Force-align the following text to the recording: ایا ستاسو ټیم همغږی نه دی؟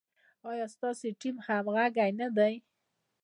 ایا 0.49 0.65
ستاسو 0.73 1.07
ټیم 1.19 1.35
همغږی 1.45 2.11
نه 2.19 2.27
دی؟ 2.37 2.53